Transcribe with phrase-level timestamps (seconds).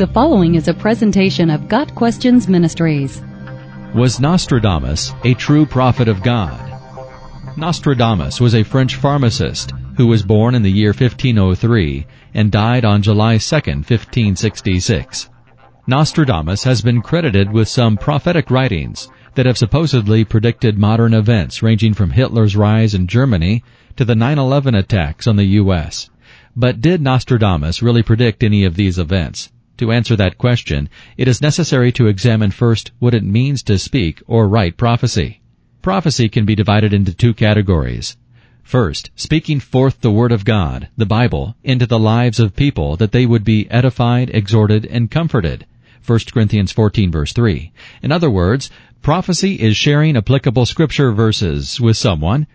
[0.00, 3.20] The following is a presentation of Got Questions Ministries.
[3.94, 6.58] Was Nostradamus a true prophet of God?
[7.58, 13.02] Nostradamus was a French pharmacist who was born in the year 1503 and died on
[13.02, 15.28] July 2, 1566.
[15.86, 21.92] Nostradamus has been credited with some prophetic writings that have supposedly predicted modern events ranging
[21.92, 23.62] from Hitler's rise in Germany
[23.96, 26.08] to the 9-11 attacks on the U.S.
[26.56, 29.50] But did Nostradamus really predict any of these events?
[29.80, 34.22] To answer that question, it is necessary to examine first what it means to speak
[34.26, 35.40] or write prophecy.
[35.80, 38.18] Prophecy can be divided into two categories.
[38.62, 43.12] First, speaking forth the Word of God, the Bible, into the lives of people that
[43.12, 45.64] they would be edified, exhorted, and comforted.
[46.06, 47.72] 1 Corinthians 14 verse 3.
[48.02, 48.68] In other words,
[49.00, 52.46] prophecy is sharing applicable scripture verses with someone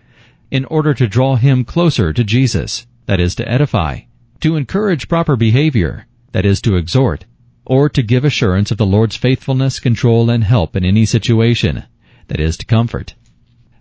[0.52, 4.02] in order to draw him closer to Jesus, that is to edify,
[4.38, 7.24] to encourage proper behavior, that is to exhort,
[7.64, 11.84] or to give assurance of the Lord's faithfulness, control, and help in any situation,
[12.28, 13.14] that is to comfort.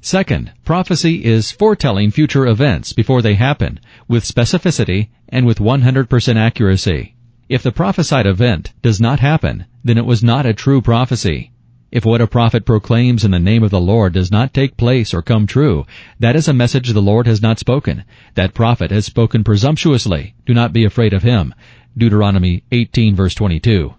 [0.01, 7.15] Second, prophecy is foretelling future events before they happen, with specificity and with 100% accuracy.
[7.49, 11.51] If the prophesied event does not happen, then it was not a true prophecy.
[11.91, 15.13] If what a prophet proclaims in the name of the Lord does not take place
[15.13, 15.85] or come true,
[16.19, 18.03] that is a message the Lord has not spoken.
[18.33, 20.33] That prophet has spoken presumptuously.
[20.45, 21.53] Do not be afraid of him.
[21.97, 23.93] Deuteronomy 18 verse 22.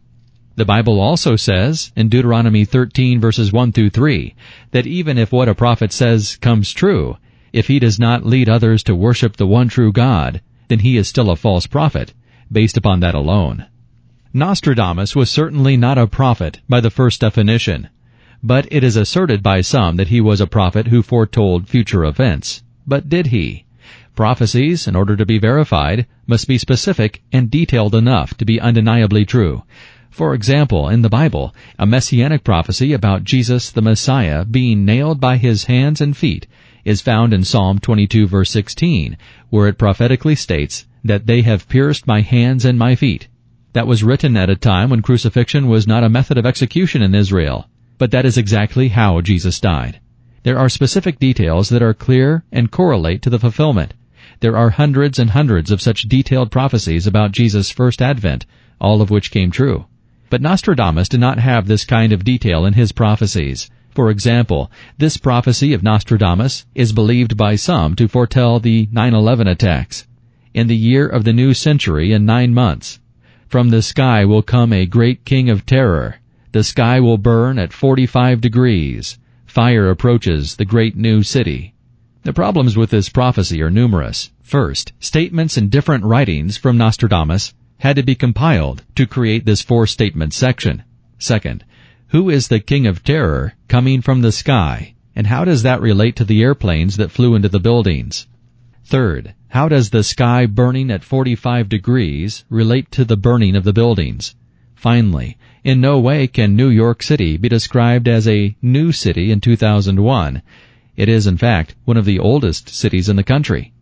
[0.57, 4.35] The Bible also says in Deuteronomy 13 verses 1 through 3
[4.71, 7.19] that even if what a prophet says comes true,
[7.53, 11.09] if he does not lead others to worship the one true God, then he is
[11.09, 12.15] still a false prophet,
[12.51, 13.67] based upon that alone.
[14.33, 17.89] Nostradamus was certainly not a prophet by the first definition,
[18.43, 22.63] but it is asserted by some that he was a prophet who foretold future events.
[22.87, 23.66] But did he?
[24.17, 29.27] Prophecies, in order to be verified, must be specific and detailed enough to be undeniably
[29.27, 29.63] true.
[30.11, 35.37] For example, in the Bible, a messianic prophecy about Jesus the Messiah being nailed by
[35.37, 36.47] his hands and feet
[36.83, 39.19] is found in Psalm 22 verse 16,
[39.51, 43.29] where it prophetically states that they have pierced my hands and my feet.
[43.75, 47.15] That was written at a time when crucifixion was not a method of execution in
[47.15, 50.01] Israel, but that is exactly how Jesus died.
[50.43, 53.93] There are specific details that are clear and correlate to the fulfillment.
[54.41, 58.45] There are hundreds and hundreds of such detailed prophecies about Jesus' first advent,
[58.81, 59.87] all of which came true.
[60.29, 63.71] But Nostradamus did not have this kind of detail in his prophecies.
[63.95, 70.07] For example, this prophecy of Nostradamus is believed by some to foretell the 9-11 attacks.
[70.53, 73.01] In the year of the new century in nine months,
[73.49, 76.17] from the sky will come a great king of terror.
[76.53, 79.19] The sky will burn at 45 degrees.
[79.47, 81.73] Fire approaches the great new city.
[82.27, 84.33] The problems with this prophecy are numerous.
[84.43, 89.87] First, statements in different writings from Nostradamus had to be compiled to create this four
[89.87, 90.83] statement section.
[91.21, 91.63] Second,
[92.09, 96.17] who is the king of terror coming from the sky, and how does that relate
[96.17, 98.27] to the airplanes that flew into the buildings?
[98.85, 103.73] Third, how does the sky burning at 45 degrees relate to the burning of the
[103.73, 104.35] buildings?
[104.75, 109.41] Finally, in no way can New York City be described as a new city in
[109.41, 110.43] 2001
[110.97, 113.73] it is, in fact, one of the oldest cities in the country.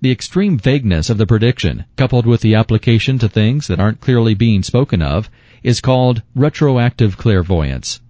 [0.00, 4.34] The extreme vagueness of the prediction, coupled with the application to things that aren't clearly
[4.34, 5.30] being spoken of,
[5.62, 8.00] is called retroactive clairvoyance.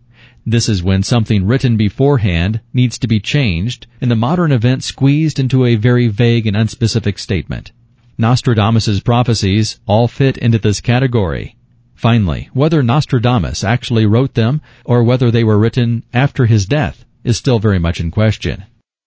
[0.47, 5.39] This is when something written beforehand needs to be changed and the modern event squeezed
[5.39, 7.73] into a very vague and unspecific statement.
[8.17, 11.57] Nostradamus' prophecies all fit into this category.
[11.95, 17.37] Finally, whether Nostradamus actually wrote them or whether they were written after his death is
[17.37, 18.65] still very much in question.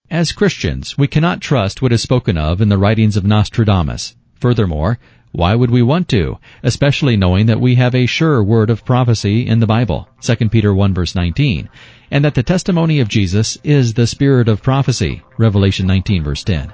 [0.10, 4.16] As Christians, we cannot trust what is spoken of in the writings of Nostradamus.
[4.36, 5.00] Furthermore,
[5.32, 9.46] why would we want to, especially knowing that we have a sure word of prophecy
[9.46, 11.68] in the Bible, 2 Peter 1 verse 19,
[12.10, 16.72] and that the testimony of Jesus is the spirit of prophecy, Revelation 19 verse 10.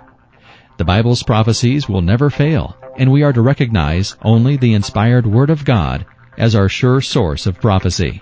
[0.78, 5.50] The Bible's prophecies will never fail, and we are to recognize only the inspired Word
[5.50, 6.06] of God
[6.38, 8.22] as our sure source of prophecy.